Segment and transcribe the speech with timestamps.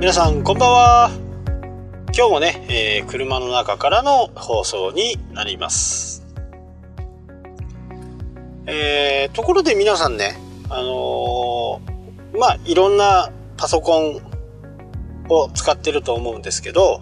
[0.00, 1.10] 皆さんこんばんは。
[2.16, 6.24] 今日もね、えー、車の中からの放送になります。
[8.66, 10.38] えー、ところで皆さんね
[10.70, 14.22] あのー、まあいろんなパソコン
[15.30, 17.00] を使ってると思うんですけど、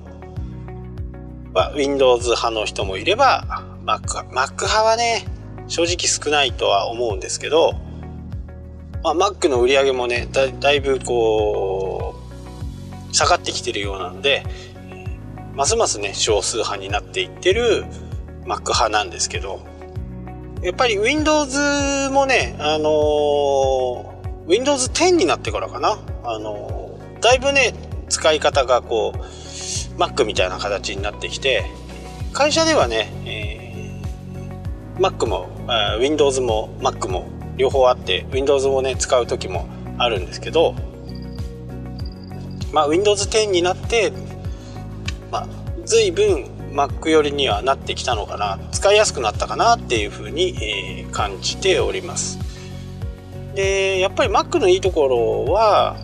[1.52, 3.44] まあ、Windows 派の人もいれば
[3.84, 5.26] Mac, Mac 派はね
[5.66, 7.74] 正直少ないとは思うんですけど、
[9.04, 11.85] まあ、Mac の売り上げもねだだいぶこう
[13.12, 14.44] 下がってきてるようなので
[15.54, 17.84] ますますね少数派になっていってる
[18.44, 19.60] Mac 派なんですけど
[20.62, 25.98] やっぱり Windows もねあのー、Windows 10になってからかな。
[26.24, 27.72] あのー、だいぶね
[28.08, 29.18] 使い方がこう
[29.98, 31.64] Mac みたいな形になってきて
[32.32, 35.48] 会社ではね、えー、Mac も
[36.00, 40.74] Windows も Mac も両方あって Windows をね使う時もあるんですけど
[42.72, 44.12] まあ Windows 10になって
[45.30, 45.48] まあ
[45.84, 48.58] 随分 Mac 寄りにはなってきたのかな。
[48.70, 52.38] 使いやすくなったかなっていうふうに、えー、感じております。
[53.54, 55.08] でやっぱり Mac のいいとこ
[55.46, 55.96] ろは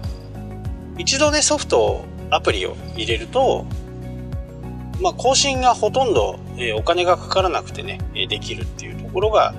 [0.96, 3.66] 一度ねソフトアプリを入れると
[5.02, 9.52] まあ、更新がほとんど、えー、お金がかからなくてね、できるっていうところが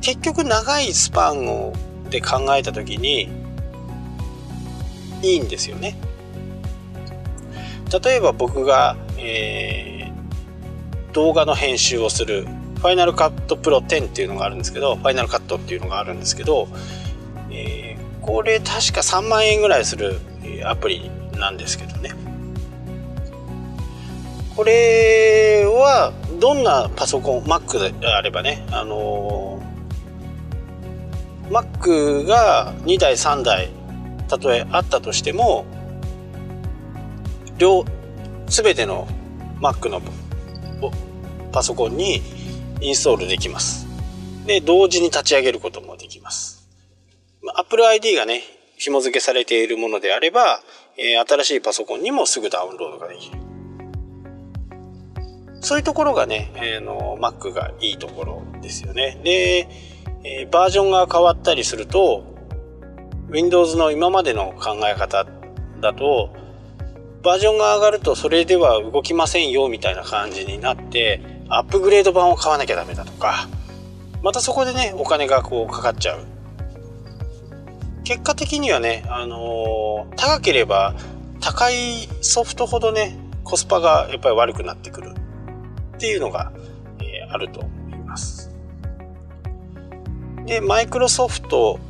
[0.00, 1.74] 結局長いスパンを
[2.08, 3.28] で考えた時に
[5.22, 5.96] いいんですよね。
[8.02, 12.46] 例えば僕が、えー、動画の編集をする
[12.78, 16.68] ファイナルカットプロ10っていうのがあるんですけどファイナルカットっていうのがあるんですけど、
[17.50, 20.20] えー、これ確か3万円ぐらいする
[20.64, 22.12] アプリなんですけどね
[24.54, 33.70] これはどんなパソコン Mac であればねあのー、Mac が2台3台
[34.28, 35.64] たとえあったとしても
[37.58, 37.84] 両
[38.46, 39.08] 全ての
[39.60, 40.00] Mac の
[41.52, 42.22] パソコンに
[42.80, 43.86] インストールできます。
[44.46, 46.68] で同時に立ち上げることもできます。
[47.56, 48.42] Apple ID がね
[48.76, 50.60] 紐付けされているものであれば、
[50.96, 53.38] えー、新しいパソコンにもすぐダウンロードができる。
[55.60, 59.20] そういうところがね、えー、の Mac がいいところですよね。
[59.24, 59.68] で、
[60.22, 62.37] えー、バージョンが変わったりすると
[63.30, 65.26] Windows の今までの考え方
[65.80, 66.34] だと
[67.22, 73.48] バージョンが上がるとそれでは動きませんよみたいな感じになってアップグレード版を買わなきゃダメだとか
[74.22, 76.24] またそこでねお金がこうかかっちゃう
[78.04, 80.94] 結果的にはね、あのー、高ければ
[81.40, 85.14] 高いソフトほどねコスパがやっぱり悪くなってくる
[85.96, 86.52] っていうのが、
[87.00, 88.50] えー、あると思います。
[90.44, 91.80] で、マイクロソフト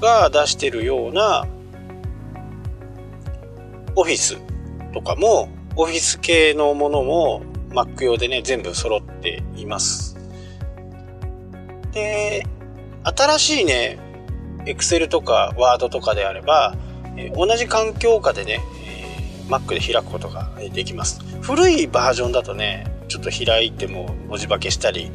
[0.00, 1.46] が出してるような
[3.94, 4.36] オフィス
[4.92, 10.16] とかも、オフィス系のものも Mac 用でね、全部揃っています。
[11.92, 12.46] で、
[13.04, 13.98] 新しいね、
[14.64, 16.74] Excel とか Word とかであれば、
[17.34, 18.60] 同じ環境下でね、
[19.48, 21.20] Mac で開くことができます。
[21.40, 25.10] 古いバージョンだとね、ちょっと開いても文字化けしたり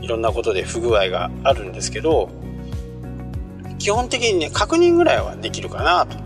[0.00, 2.30] いろんなことで不具合があるんですけど
[3.82, 6.16] 基本的にね確認ぐらいはできるかなと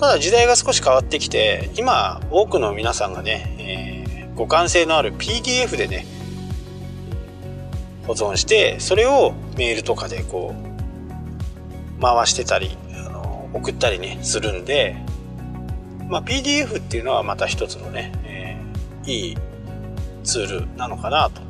[0.00, 6.04] ただ時代が少し変わってきて今多くの皆さんがね、えー、互換性のある PDF でね
[8.08, 14.96] 保存してそれをメールとかでこう回してたりあの送ったりねするんで、
[16.08, 19.36] まあ、PDF っていうのはまた一つのね、えー、いい
[20.24, 21.40] ツールなのかなと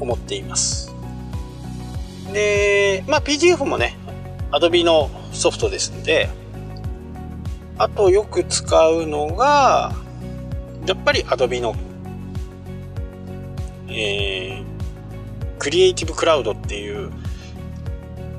[0.00, 0.93] 思っています。
[2.32, 3.96] で、まあ PDF もね、
[4.50, 6.28] Adobe のソフトですんで、
[7.76, 9.92] あとよく使うのが、
[10.86, 11.74] やっぱり Adobe の、
[13.88, 14.64] えー、
[15.58, 17.10] クリエイティブクラウドっていう、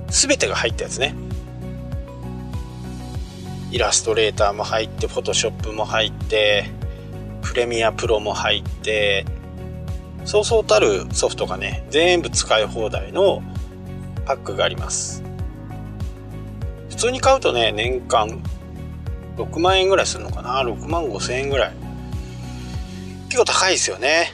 [0.10, 1.16] すべてが入ったやつね。
[3.72, 6.70] イラストレーターも入って、フォトショップも入って、
[7.46, 9.26] プレミアプロも入って
[10.26, 13.44] そうそうたるソフトがね全部使い放題の
[14.26, 15.24] パックがあります。
[16.90, 18.42] 普通に買うとね年間
[19.38, 21.74] 6万円ぐらいするのかな？6万5千円ぐらい。
[23.30, 24.32] 結構高いですよね。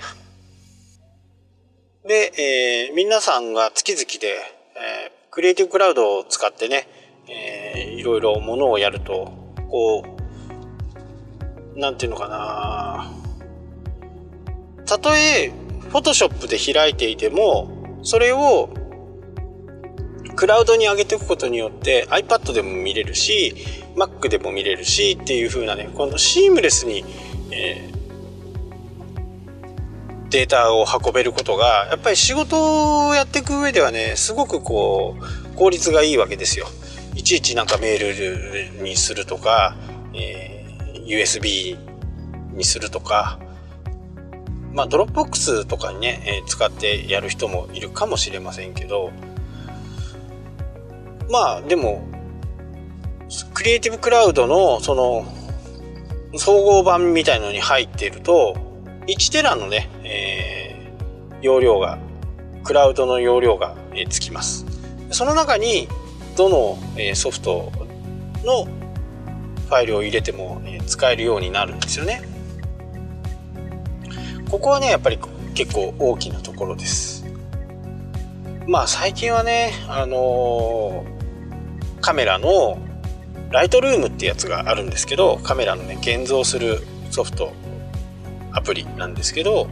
[2.07, 4.27] で、えー、皆さんが月々で、
[4.75, 6.87] えー、クリエイティブクラウドを使ってね、
[7.27, 9.33] えー、いろいろものをやると
[9.69, 10.03] こ
[11.75, 13.11] うなんていうのかな？
[14.85, 15.51] たとえ
[15.89, 18.69] フォトショップで開いていてもそれを
[20.41, 23.53] クラウドに上げておくことによって iPad でも見れるし
[23.95, 27.05] Mac でも見れるしっていう風なねこのシームレスに、
[27.51, 35.15] えー、データを運べることがやっぱり仕事をやっていく上ではねすごくこ
[35.53, 36.65] う効率がいいわけですよ。
[37.13, 39.75] いちいちなんかメールにするとか、
[40.15, 41.77] えー、USB
[42.55, 43.37] にするとか
[44.73, 49.11] まあ Dropbox とかにね、えー、使ってやる人もいるかもしれませんけど
[51.29, 52.07] まあでも
[53.53, 55.25] Creative Cloud のその
[56.37, 58.55] 総合版みたいのに入っていると
[59.07, 61.97] 1テラのね、えー、容量が
[62.63, 64.65] クラウドの容量が、えー、つきます。
[65.11, 65.87] その中に
[66.37, 67.71] どの、えー、ソフト
[68.43, 72.21] のファイルを入れても、えー、使えるようになるんですよね。
[74.49, 75.19] ここはねやっぱり
[75.53, 77.20] 結構大きなところです。
[78.67, 82.77] まあ最近はねあのー、カメラの
[83.51, 86.79] ライトルームってやつがあるんですけどカメラのね現像する
[87.09, 87.51] ソフト
[88.51, 89.67] アプリなんですけど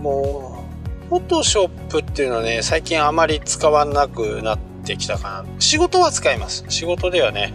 [0.00, 0.64] も
[1.06, 5.60] うフォトショップっていうのはね最近あまり使わなくなってきたかな。
[5.60, 6.64] 仕事は使います。
[6.68, 7.54] 仕事ではね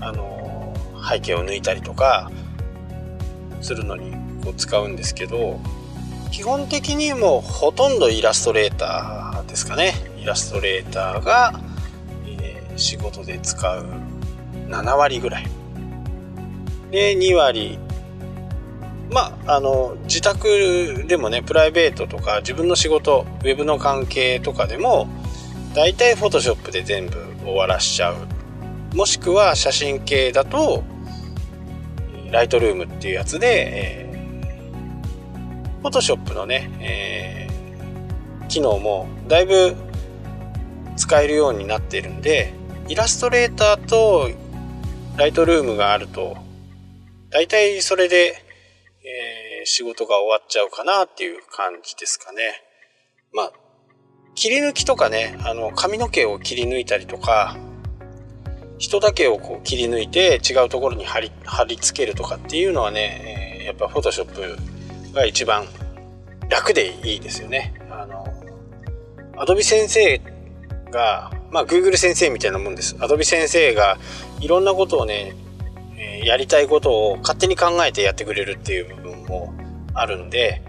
[0.00, 0.74] あの
[1.08, 2.30] 背景を抜いたりとか
[3.60, 4.12] するのに
[4.44, 5.60] こう使うんですけど
[6.38, 9.94] 基本的にもうほとんどイラストレーターですかね。
[10.22, 11.60] イラストレーターが
[12.28, 13.84] え仕事で使う
[14.68, 15.46] 7割ぐらい。
[16.92, 17.80] で2割。
[19.10, 25.08] まああの自宅でもねプライベートとか自分の仕事ウェブの関係とかでも
[25.74, 28.16] 大体フォトショップで全部終わらしちゃう。
[28.94, 30.84] もしくは写真系だと
[32.30, 34.07] ライトルームっていうやつで、えー、
[35.80, 39.76] フォトショップのね、えー、機能もだいぶ
[40.96, 42.52] 使えるようになってるんで
[42.88, 44.30] イラストレーターと
[45.18, 46.38] ライトルームがあると、
[47.30, 48.36] 大体それで、
[49.04, 52.40] えー、仕事が終わっちゃうかなっていう感じですかね。
[53.34, 53.52] まあ、
[54.36, 57.58] 切り抜きとかね、あの、髪の毛を切り抜いたりとか、
[58.78, 64.56] 人だけをこう切り抜いて違うところに貼り貼り付けるとかっていうのはね、え、やっぱフォトショップ
[65.18, 65.66] が一番
[66.48, 67.74] 楽でいいですよね。
[67.90, 68.26] あの、
[69.36, 70.20] アドビ先生
[70.90, 72.94] がまあ Google 先生みたいなもんです。
[72.96, 73.98] Adobe 先生が
[74.40, 75.34] いろんなことをね、
[76.24, 79.54] やりたいことを勝手に考えてやってくれるっていう部分も
[79.94, 80.62] あるんで、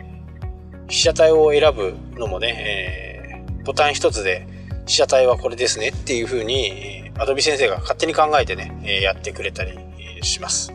[0.88, 4.48] 被写体を選ぶのもね、えー、ボタン一つで
[4.88, 9.78] 被写体はこれですねっていう風に Adobe 先生が勝手に考えてね、やってくれたり
[10.24, 10.74] します。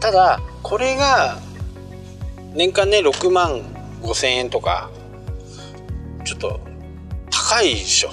[0.00, 1.38] ただ、これが
[2.52, 3.62] 年間ね、6万
[4.02, 4.90] 5千円とか、
[6.24, 6.60] ちょっと
[7.30, 8.10] 高いでしょ。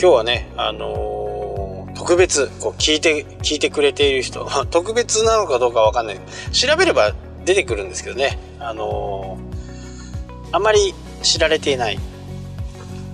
[0.00, 6.20] 今日はね、あのー、特別、こう聞いて、聞いてくれている人、 特別なのかどうかわかんない。
[6.52, 7.12] 調べれば
[7.44, 11.98] 出てくるんですけどね、あのー、あまり知られていない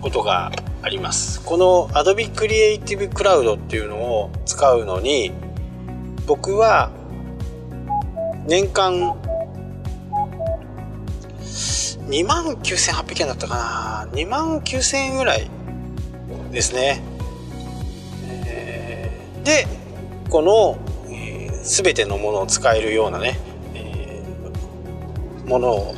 [0.00, 0.52] ことが
[0.82, 1.40] あります。
[1.42, 5.32] この Adobe Creative Cloud っていうのを使うのに、
[6.24, 6.90] 僕は
[8.46, 9.23] 年間
[12.06, 15.48] 2万9800円だったかな2万9000円ぐらい
[16.52, 17.02] ですね。
[18.46, 19.66] えー、で
[20.30, 23.38] この、えー、全てのものを使えるようなね、
[23.74, 25.94] えー、もの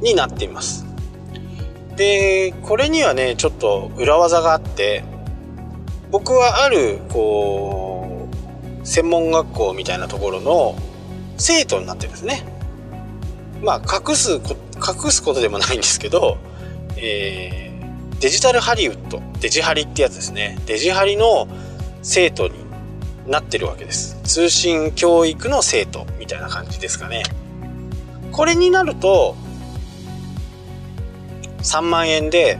[0.00, 0.86] になっています。
[1.96, 5.04] でこれにはねちょっと裏技があって
[6.10, 8.28] 僕はあるこ
[8.82, 10.74] う専門学校みたいなところの
[11.36, 12.44] 生徒になってるんですね。
[13.62, 14.40] まあ隠す
[14.80, 16.38] 隠すことでもないんですけど、
[16.96, 17.70] えー
[18.20, 20.58] デジタルハリウッドデジハリってやつですね。
[20.66, 21.48] デジハリの
[22.02, 22.54] 生徒に
[23.26, 24.20] なってるわけです。
[24.24, 27.22] 通信教育の生徒みたいな感じですかね。
[28.30, 29.36] これになると
[31.62, 32.58] 3万円で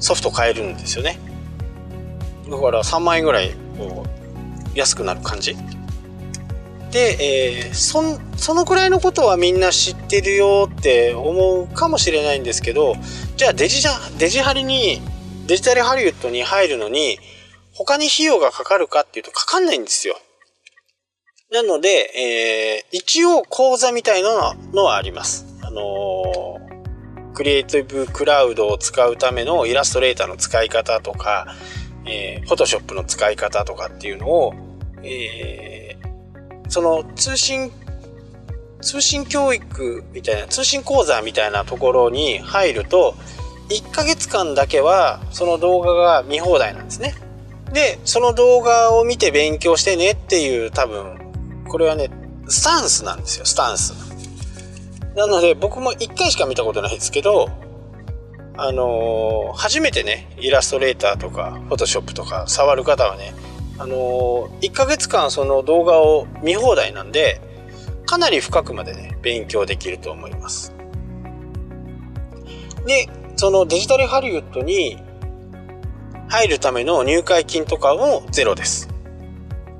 [0.00, 1.18] ソフト買えるんですよね。
[2.50, 4.06] だから3万円ぐらいこ
[4.74, 5.54] う安くなる感じ。
[6.92, 7.16] で、
[7.64, 8.02] えー、そ
[8.36, 12.94] そのくらいのことはみんな知ってるよって思うかもしれないんですけど
[13.36, 13.82] じゃあデジ
[14.18, 15.00] デジハリに
[15.46, 17.18] デジタルハリウッドに入るのに
[17.72, 20.18] 他に費用がかかるかっていうとかかんないんですよ。
[21.50, 25.46] なので、えー、一応講座みたいなのはあります。
[25.62, 31.46] あのー、クリエイティブクラウドを使うためのイラストレーターの使い方とか、
[32.06, 34.54] えー、フォトショップの使い方とかっていうのを、
[35.02, 35.71] えー
[36.72, 37.70] その通信
[38.80, 43.14] 通信教育みたいな通信講座みたいなところに入ると
[43.68, 47.14] 1ヶ月間だけはその動画が見放題なんですね
[47.72, 51.18] で、その動画を見て勉強してねっていう多分、
[51.66, 52.10] これはね、
[52.48, 53.94] スタンスなんですよ、スタンス。
[55.16, 57.48] なので僕も1回しか見たことないですけど、
[58.56, 63.32] あのー、初めてね、イラストレーターとか、フォトショップとか触る方はね、
[63.78, 67.40] あのー、1ヶ月間その動画を見放題なんで、
[68.06, 70.74] かなり深くまでね、勉強できると思います。
[72.86, 74.98] で、そのデジタルハリウッドに
[76.28, 78.88] 入るための入会金とかもゼロです。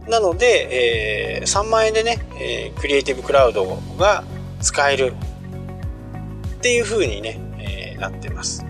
[0.09, 4.25] なので、えー、3万円でね、えー、クリエイティブクラウドが
[4.61, 5.15] 使える
[6.57, 8.65] っていう風にね、えー、なってます。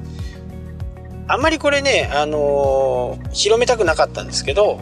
[1.28, 4.80] あんまりこれね、あのー、広めたくなかったんですけど、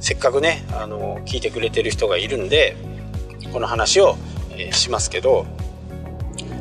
[0.00, 2.76] せっかくね、あの、聞いてくれてる人がいるんで、
[3.52, 4.16] この話を、
[4.56, 5.46] えしますけど、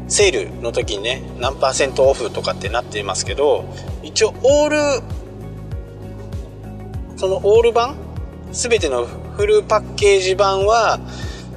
[0.07, 3.65] セールの時にね、何パーセントオフとかってなっていますけど、
[4.03, 5.03] 一応オール、
[7.17, 7.95] そのオール版？
[8.51, 10.99] 全てのフルパッケージ版は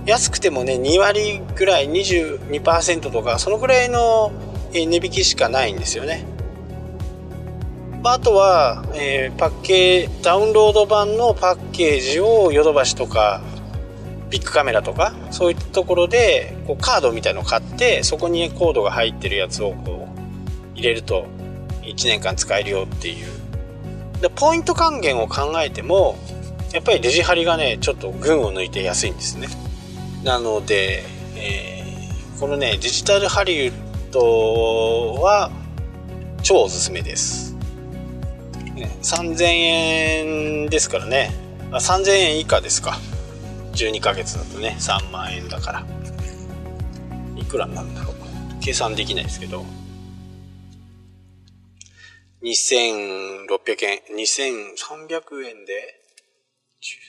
[0.05, 4.33] 安くてもね2割ぐらい22%とかそのぐらいの
[4.73, 6.27] 値引きしかないんですよね。
[8.02, 13.40] まあとは、えー、パッケージダウンロード版のパッケージをヨドバシとか
[14.28, 21.26] ビッグカメラとかそういったところでこうカードみたいのを買ってそこにコードが入ってるやつをこう入れると
[21.82, 23.42] 1年間使えるよっていう。
[24.21, 26.16] でポイント還元を考えても
[26.73, 29.49] やっぱりデジハリがねちょっと群を抜いて安いんですね。
[30.25, 31.04] なので、
[31.37, 33.75] えー、このねデジタルハリウッ
[34.12, 35.50] ドは
[36.42, 37.51] 超おすすめです、
[38.75, 41.31] ね、3000円ですからね。
[41.71, 42.99] あ3000円以下ですか。
[43.75, 45.87] 12ヶ月だとね3万円だから。
[47.37, 48.14] いくらなんだろう。
[48.62, 49.64] 計算できないですけど。
[52.43, 56.02] 2600円2300円で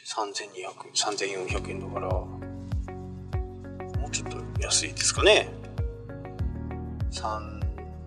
[0.06, 2.40] 3200、3400円だから、も
[4.08, 5.50] うちょっと安いですかね。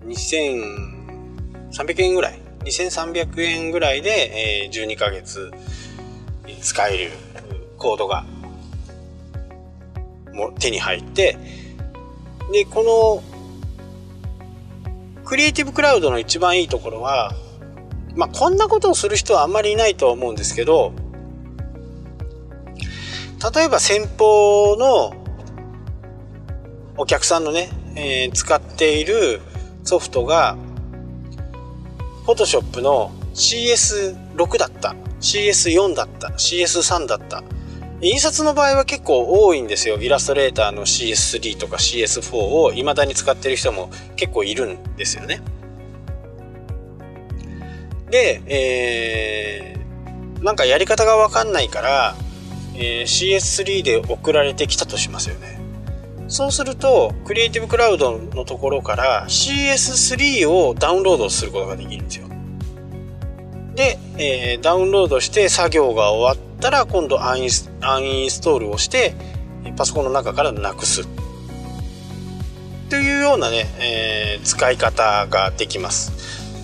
[0.04, 2.45] 2300円ぐらい。
[2.66, 5.52] 2300円ぐらいで、えー、12ヶ月
[6.60, 7.10] 使える
[7.78, 8.24] コードが
[10.32, 11.38] も手に入って、
[12.52, 13.36] で、この
[15.24, 17.32] クリエイティブクラウドの一番いいところは、
[18.14, 20.92] まあ、こんなことをする人はあんまりいないとは思うんですけど、
[23.54, 25.12] 例えば先方の
[26.96, 29.40] お客さんのね、えー、使っている
[29.84, 30.56] ソフトが、
[32.26, 37.44] Photoshop の CS6 だった、CS4 だった、CS3 だった。
[38.00, 39.96] 印刷の場合は結構多いんですよ。
[39.96, 45.40] イラストレーターの CS3 とか CS4 を未だに使ってる人も結構いるんですよね。
[48.10, 52.16] で、えー、なんかやり方がわかんないから、
[52.74, 55.55] えー、CS3 で送られてきたとしますよね。
[56.28, 62.26] そうすると、クリエイティブクラウドのところから CS3 をダウンロードすることができるんですよ。
[63.76, 67.70] で、えー、ダウンロードして作業が終わったら今度アンインス
[68.40, 69.14] トールをして
[69.76, 71.06] パソコンの中からなくす。
[72.88, 76.12] というようなね、えー、使い方ができます。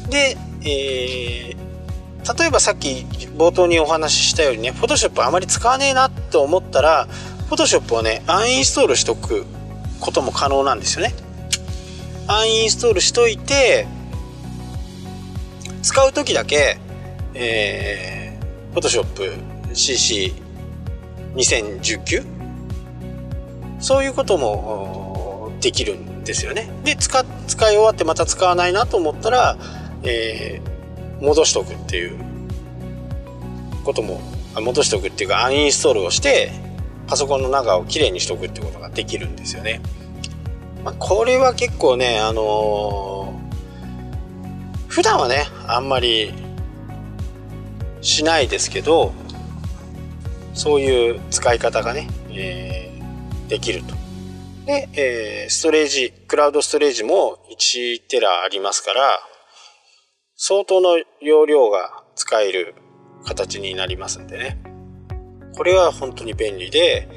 [0.09, 7.09] で、えー、例えばさっき冒頭にお話ししたようにね、Photoshop あまり使わねえなって思ったら、
[7.51, 9.45] Photoshop をね、アンインストールしとく
[10.03, 11.15] ことも可能なんですよね。
[12.27, 13.87] アンインストールしといて、
[15.83, 16.77] 使う時だけ、
[17.35, 19.33] えー、Photoshop
[19.73, 22.27] CC2019?
[23.81, 26.69] そういうこともできるんですよね。
[26.85, 29.57] で、使、使い終わってまた使わないなと思ったら、
[30.03, 30.73] えー
[31.23, 32.19] 戻しとくっていう
[33.85, 34.21] ことも
[34.57, 36.51] 戻しておくっていうかアンインストールをして
[37.07, 39.81] パソコンの中をきれいにしとくってことができるんですよね。
[40.85, 46.33] まあ、これは結構ね、あのー、普段はね、あんまり
[48.01, 49.13] しないですけど、
[50.55, 53.95] そういう使い方がね、えー、できると。
[54.67, 59.01] で、えー、ストレージ、クラウドストレージも1テラありますから、
[60.37, 62.75] 相当の容量が使える
[63.25, 64.72] 形になりますんでね。
[65.57, 67.09] これは本当に便利で、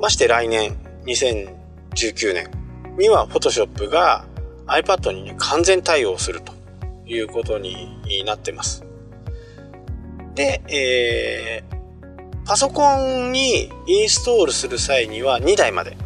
[0.00, 2.50] まして来年2019年
[2.98, 4.24] には Photoshop が
[4.66, 6.52] iPad に完全対応すると
[7.06, 8.84] いうことになってます。
[10.34, 15.96] で、えー、パソコンにインストールする際には2台まで。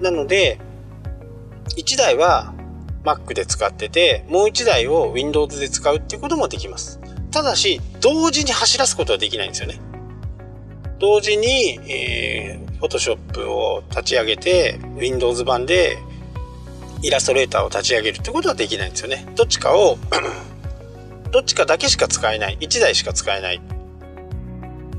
[0.00, 0.58] なので、
[1.76, 2.54] 1台は
[3.04, 7.00] Mac で使ってて、もう1台を Windows で使うっていうこともできます。
[7.30, 9.80] ただし、同時に走らすことはできないんですよね。
[11.04, 15.98] 同時に、えー、Photoshop を立ち上げて、Windows 版で
[17.02, 19.26] イラストレーターを立ち上げるってことはできないんですよね。
[19.36, 19.98] どっちかを
[21.30, 22.56] どっちかだけしか使えない。
[22.58, 23.60] 1台しか使えない。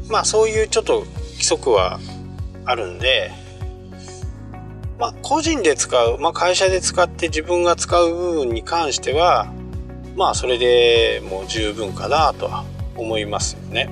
[0.08, 2.00] まあそういうちょっと規則は
[2.66, 3.32] あるんで、
[5.00, 9.52] まあ個人で使う、まあ会社で使って自分が使う部分に関しては、
[10.16, 12.64] まあそれでもう十分かなとは
[12.96, 13.90] 思いますよね。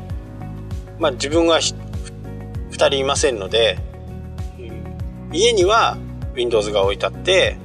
[1.00, 1.60] まあ自分が
[2.74, 3.78] 2人いませんので、
[5.32, 5.98] 家には
[6.36, 7.58] Windows が置いてあって、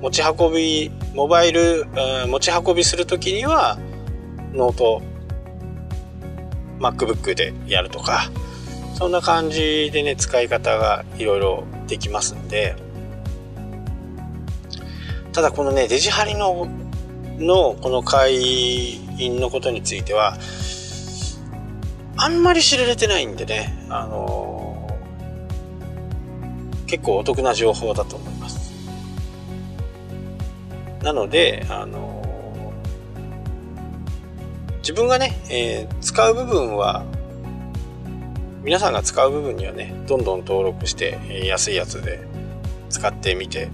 [0.00, 1.86] 持ち運び、モバイル、
[2.28, 3.78] 持ち運びするときには
[4.52, 5.02] ノート
[6.78, 8.30] MacBook でやるとか、
[8.94, 12.76] そんな感じでね、使い方がいろいろできますんで、
[15.32, 16.66] ただこのね、デジハリの、
[17.38, 20.36] のこの会員のことについては、
[22.18, 28.74] あんまり知られてないんでね、あのー、結構お得な情報だと思います。
[31.02, 32.16] なので、あのー
[34.86, 37.04] 自分がね、えー、使う部分は
[38.62, 42.24] 皆さんが使う部分にはねどんどん登録して、え、安いやつで
[42.88, 43.68] 使ってみて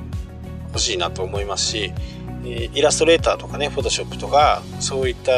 [0.72, 1.92] ほしいなと思いますし、
[2.42, 5.32] イラストレーターとかねフォトショップとかそういった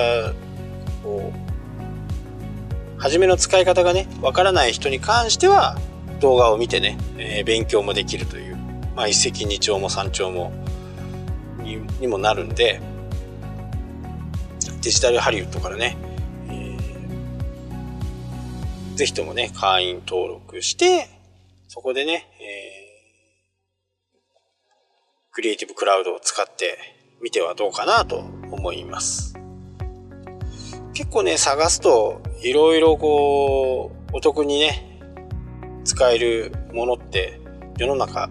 [1.03, 1.44] こう
[3.05, 5.77] 初めの使い方がねわからない人に関しては
[6.21, 8.57] 動画を見てね、えー、勉強もできるという、
[8.97, 10.53] まあ、一石二鳥も三鳥も
[11.59, 12.81] ににもなるんで
[14.85, 15.97] デジタルハリウッドからね、
[16.49, 21.09] えー、ぜひともね、会員登録して、
[21.69, 26.77] そこでね、えー、 Creative Cloud を使って
[27.23, 28.19] みてはどうかなと
[28.51, 29.44] 思います。
[30.95, 35.01] 結構ね、探すと、いろいろこう、お得にね、
[35.85, 37.41] 使えるものって
[37.77, 38.31] 世の中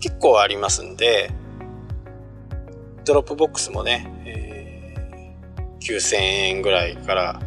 [0.00, 1.30] 結構ありますんで、
[3.04, 4.94] Dropbox もねえ、
[5.80, 7.40] 9000円ぐらいから、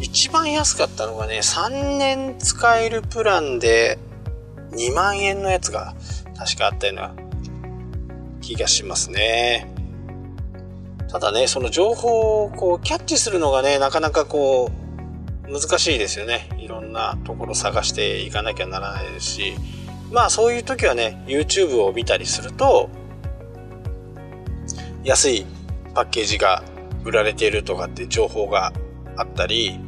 [0.00, 3.98] 一番安かったのがね、3年使えるプランで
[4.72, 5.94] 2万円のやつが
[6.38, 7.14] 確かあったような
[8.40, 9.75] 気がしますね。
[11.18, 14.70] ただね、その情報をこうキャッチするのがね、なかなかこ
[15.48, 16.50] う難しいですよね。
[16.58, 19.54] いろんなところ探していかなきゃならないですし、
[20.12, 22.90] まあそういう時はね、YouTube を見たりすると、
[25.04, 25.46] 安い
[25.94, 26.62] パッケージが
[27.04, 28.74] 売られているとかって情報が
[29.16, 29.80] あったり、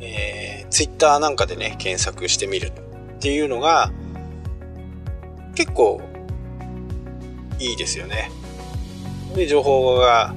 [0.00, 3.92] えー、Twitter なんかでね、検索してみるっていうのが
[5.54, 6.00] 結構
[7.60, 8.32] いいですよね。
[9.36, 10.34] で、情報が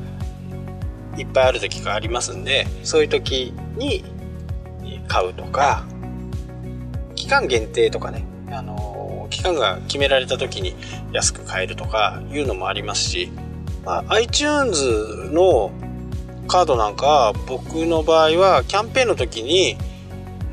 [1.18, 4.04] いっぱいある時がありますんで、そういう時に
[5.08, 5.86] 買うとか、
[7.16, 10.76] 期間限定とかね、あの、期間が決められた時に
[11.12, 13.32] 安く買えるとかいうのもありますし、
[13.84, 15.72] まあ、iTunes の
[16.48, 19.78] カードなんか僕の場合はキャンペーンの時に、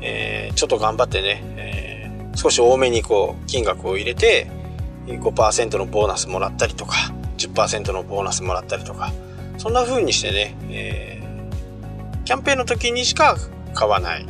[0.01, 4.47] えー、ちょっと頑張ってね、えー、少し多めにこう金額を入れて
[5.07, 6.95] 5%のボーナスもらったりとか
[7.37, 9.11] 10%のボーナスもらったりとか
[9.65, 13.35] そんな風にしてね、えー、キャンペーンの時にしか
[13.73, 14.25] 買わない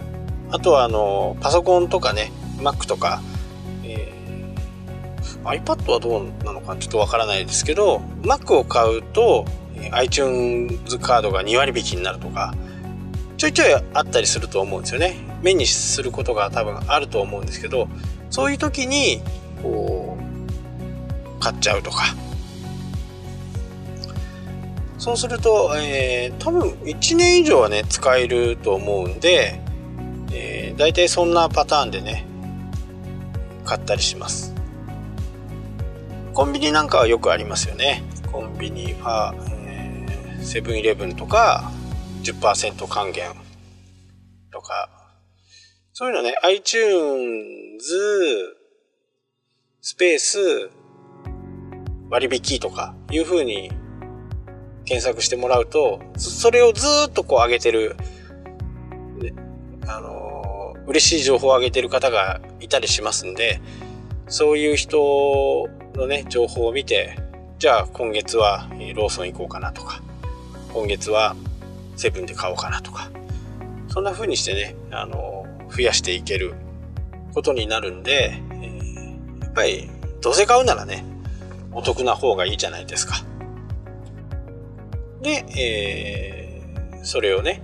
[0.50, 3.21] あとはあのパソコンとかね Mac とか、
[3.84, 9.43] えー、iPad はどうなのかちょっとわからないですけど Mac を買うと
[9.91, 12.56] iTunes カードが2割引きになるとか、
[13.36, 15.17] ちょいちょいあったりすると思うんですよね。
[15.41, 17.89] 目にすることが多分あると思うんですけど、
[18.30, 19.21] そういう時に、
[19.62, 20.17] こ
[21.38, 22.15] う、買っちゃうとか。
[24.97, 29.60] そうすると、えー、多分1年以上はね、使えると思うんで、
[30.31, 32.25] えー、大体そんなパターンでね、
[33.65, 34.53] 買ったりします。
[36.34, 38.03] コンビニなんかはよくありますよね。
[38.31, 39.34] コンビニは、
[40.41, 41.71] セブンイレブンとか
[42.23, 43.34] 10%還元
[44.51, 44.89] とか、
[45.91, 47.84] そういうのね、iTunes
[49.81, 50.69] スペース
[52.10, 53.71] 割引とかいう風に
[54.86, 57.95] 検索してもらうと、それをずっとこう上げてる、
[59.88, 63.62] あのー、嬉しい情報を上げてる方がいたりしますんで、
[64.28, 67.17] そういう人のね、情報を見て、
[67.58, 70.02] じゃあ今月はローソン行こうかなとか、
[70.74, 71.36] 今月は
[71.95, 73.10] セブンで買おうかなとか、
[73.88, 76.54] そんな風にしてね、あの、増やしていける
[77.34, 79.89] ことになるんで、えー、やっぱり、
[80.21, 81.06] どうせ買うならね、
[81.71, 83.15] お得な方がいいじゃないですか。
[85.25, 87.63] で、えー、それをね、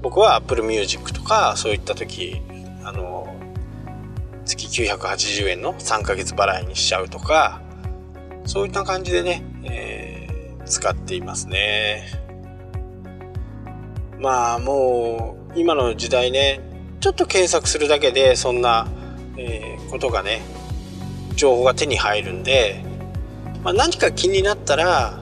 [0.00, 2.40] 僕は Apple Music とかそういった時
[2.82, 3.28] あの
[4.46, 7.60] 月980円の3ヶ月払いにしちゃうとか
[8.46, 12.04] そういった感じでね、えー、使っていますね。
[14.18, 16.60] まあもう今の時代ね
[17.00, 18.88] ちょっと検索するだけでそんな、
[19.36, 20.40] えー、ことがね
[21.34, 22.82] 情報が手に入るんで、
[23.62, 25.21] まあ、何か気になったら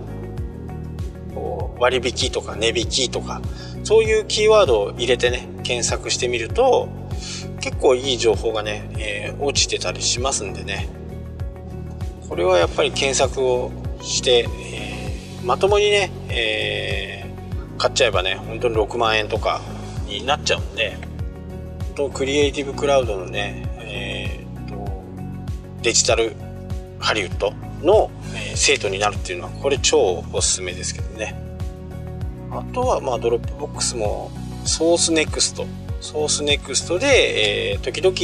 [1.81, 3.41] 割引とか値引きとか
[3.83, 6.89] そういうキーワードを入れてね検索してみると
[7.61, 10.89] 結構いい情報がね、えー、落ちてたりしますんでね。
[12.29, 19.61] これはやっぱり検索をして、えー、まともにね、えー、買っちゃえばね本当に6万円とか
[20.07, 20.97] になっちゃうんで
[21.89, 25.03] 本当 Creative Cloud のね、えーと、
[25.83, 26.37] デジタル
[27.01, 31.50] ハリウッドの、え生徒になるっていうのはこれ超おすすめですけどね。
[32.51, 34.31] あとはまあ Dropbox も
[34.65, 35.67] ソースネクスト。
[36.01, 38.17] ソースネクストで、えー、時々、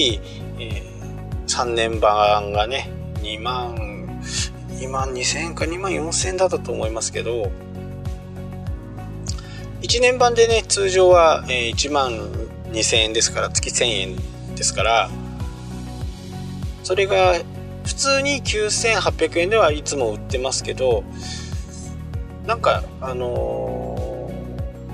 [0.58, 3.74] えー、3年版がね2万
[4.68, 7.50] 2万2000円か2万4000円だったと思いますけど
[9.82, 12.12] 1年版でね通常は、えー、1万
[12.72, 14.16] 2000円ですから月1000円
[14.54, 15.10] ですから
[16.82, 17.34] それが
[17.84, 21.04] 普通に9800円ではいつも売ってますけど
[22.46, 23.85] なんかあのー、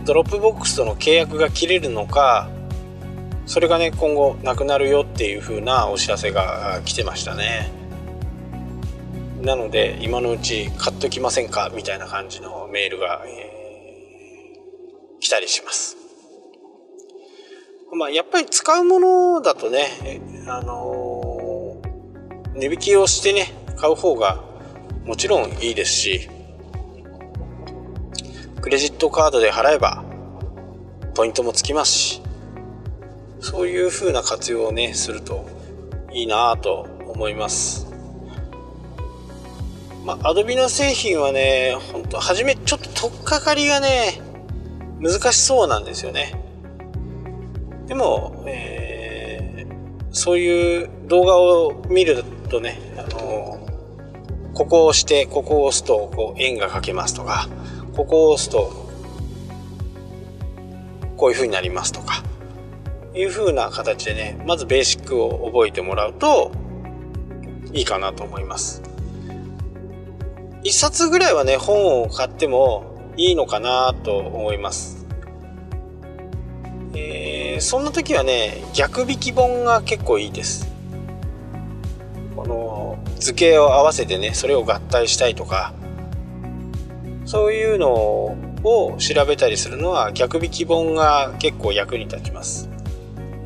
[0.05, 2.51] Dropbox との契約が切れるのか
[3.47, 7.71] それがね今後なくなるよっていう風なお知らせが来てましたね。
[9.41, 15.97] なので今のうち買っときませんかみたいな感じのメールが、えー、来たりします。
[17.93, 19.89] まあやっぱり使うものだとね
[20.47, 24.43] あのー、値引きをしてね買う方が
[25.05, 26.31] もちろんいいですし
[28.63, 30.05] クレジットカードで払えば
[31.15, 32.23] ポイントもつきますし
[33.41, 35.47] そういう風な活用をねすると
[36.13, 37.93] いいなぁと思います
[40.05, 44.21] まあ、アドビの製品はね、ほんと、初めちょっと取っかかりがね、
[44.99, 46.33] 難しそうなんですよね。
[47.87, 49.75] でも、えー、
[50.11, 53.65] そういう動画を見るとね、あの
[54.55, 57.49] ここを押して、ここを押すと、こう、円が描けますとか、
[57.97, 58.73] ここを押すと、
[61.17, 62.23] こういう風になりますとか、
[63.15, 66.53] いう風な形でね、まずベーシックを覚えてもらうと
[67.73, 68.83] いいかなと思います。
[70.63, 75.07] 一冊ぐらいはね、本を買ってもいいのかなと思います。
[76.95, 80.67] えー、そんな時はね、逆引き本が結構いいです。
[82.35, 85.75] この図形を合わせてね、それを合体したいとか、
[87.33, 92.69] そういうのを調べたりするのは逆引き本が結構役に立ちます。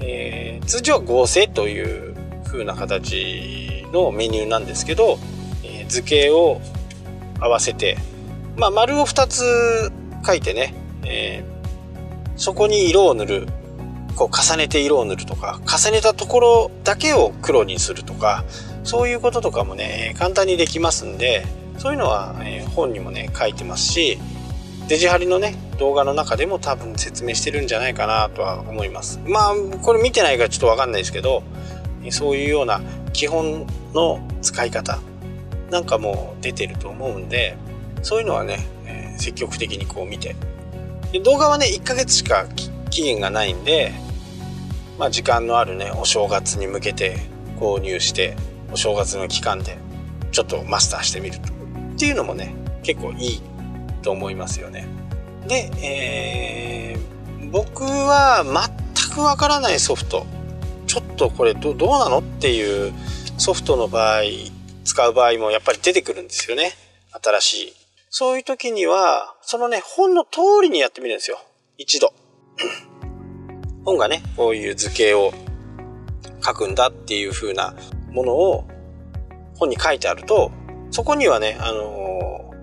[0.00, 5.20] えー、通常は合成という風な形のメニューなんですけど、
[5.62, 6.60] えー、図形を
[7.38, 7.96] 合わせて、
[8.56, 9.92] まあ、丸を2つ
[10.26, 13.46] 書いてね、えー、そこに色を塗る
[14.16, 18.44] こう重ねて色を塗るとか重ねたところだけを黒にするとか
[18.82, 21.46] そういうこととかもね簡単にできますんで
[21.78, 24.18] そういうのは、えー、本にもね書いてますし
[24.88, 29.20] デジハリのね動画の中でも多分説明してるんじゃないかなとは思います。
[29.26, 31.42] まあこれ見てないからちょっとわかんないですけど
[32.10, 32.80] そういうような
[33.12, 34.98] 基本の使い方
[35.70, 37.56] なんかも出てると思うんで
[38.02, 40.36] そういうのはね、えー、積極的にこう見て。
[41.12, 42.46] で動画はね1ヶ月しか
[42.90, 43.92] 期限がないんで
[44.98, 47.18] まあ時間のあるねお正月に向けて
[47.58, 48.36] 購入して
[48.72, 49.78] お正月の期間で
[50.32, 51.55] ちょっとマスターしてみると。
[51.96, 53.42] っていうのもね結構いい
[54.02, 54.86] と思いますよね。
[55.48, 60.26] で、えー、僕は全くわからないソフト、
[60.86, 62.92] ちょっとこれどどうなのっていう
[63.38, 64.22] ソフトの場合、
[64.84, 66.72] 使う場合もやっぱり出てくるんですよね。
[67.22, 67.72] 新しい。
[68.10, 71.38] そういう時には、そのね、本の通りにやってみるんですよ。
[71.78, 72.12] 一度。
[73.84, 75.32] 本がね、こういう図形を
[76.44, 77.74] 書くんだっていう風な
[78.10, 78.64] ものを
[79.58, 80.50] 本に書いてあると、
[80.90, 81.84] そこにはね、あの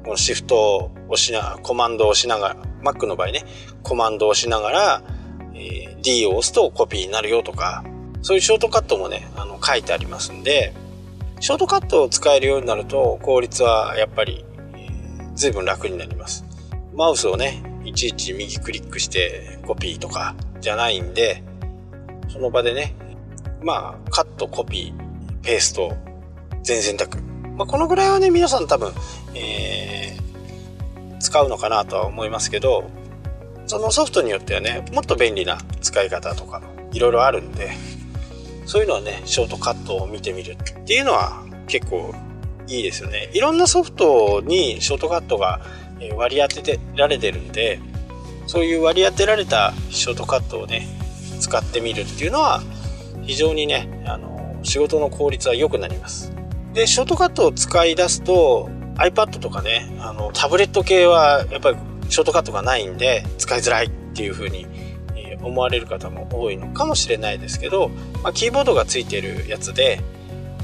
[0.03, 3.43] このシフトを押しな、コマンドを押しながら、Mac の場合ね、
[3.83, 5.03] コマンドを押しながら、
[5.53, 7.83] えー、D を押すとコピーになるよとか、
[8.21, 10.73] そういうショートカットもね、あの書いてありますんで、
[11.39, 16.45] ショートカットを使えるようになると効率はやっぱり、えー、随分楽になります。
[16.93, 21.43] マウスをね、いちいち右クリックしてコピーとかじゃないんで、
[22.29, 22.95] その場でね、
[23.61, 25.95] まあ、カット、コピー、ペースト、
[26.61, 27.22] 全選択。
[27.55, 28.93] まあ、このぐらいはね、皆さん多分、
[29.35, 32.89] えー、使うのかなとは思いますけど、
[33.65, 36.61] そのソフトによってはねもっと便利な使い方とか
[36.91, 37.71] いろいろあるんで
[38.65, 42.13] そういうのはねショートカットを見てみるっていうのは結構
[42.67, 43.29] いいですよね。
[43.33, 45.61] いろんなソフトにショートカットが
[46.15, 47.79] 割り当てられてるんで
[48.47, 50.87] そういう割り当てられたショートカットをね
[51.39, 52.61] 使ってみるっていうのは
[53.23, 56.32] 非常にねあの仕事の効率は良くなります。
[56.73, 61.77] でショートカットを使い出すと iPad とかねあのタブレット系はやっぱり
[62.09, 64.67] ショートカットがないんで使いづらいっていう風に
[65.41, 67.89] 思われる方も多いのかもしれないですけど、
[68.23, 70.01] まあ、キーボードがついてるやつで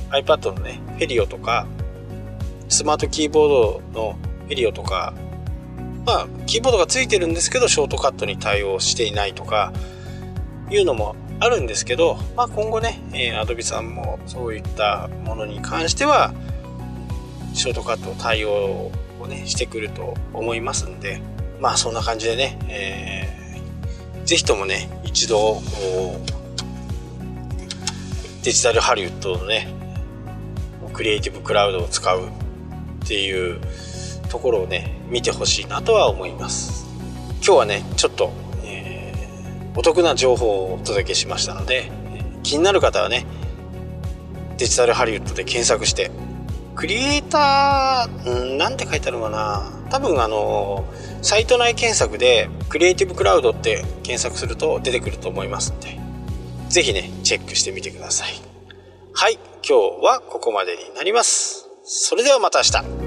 [0.09, 1.67] iPad のねフェリオとか
[2.69, 3.49] スマートキーボー
[3.93, 5.13] ドのフェリオとか
[6.05, 9.73] まあキーボードがついてるんですけどショートカットに対応していないとか
[10.71, 16.33] いうのもあるんですけど、まあ、今後ね、えー、Adobe さんもそういったものに関しては
[17.53, 21.21] ショートカット対応をねしてくると思いますんで
[21.59, 25.61] まあそんな感じでね、えー、ぜひともね一度
[28.43, 29.73] デジタルハリウッドのね
[30.93, 33.61] クリエイティブクラウドを使うっていう
[34.29, 36.85] ところをね見てほしいなとは思います。
[37.41, 38.31] 今日はねちょっと
[39.79, 41.89] お得な情報をお届けしましたので
[42.43, 43.25] 気になる方はね
[44.57, 46.11] デジタルハリウッドで検索して
[46.75, 49.71] クリエイターなんて書いてあるのかな。
[49.89, 50.83] 多分あの
[51.21, 55.97] サイト内検索でクリエイティブクラウドって検索すると出てくると思いますんで
[56.67, 58.33] 是非ねチェックしてみてください。
[59.13, 61.69] はい今日はここまでになります。
[61.85, 62.98] それではまた明日。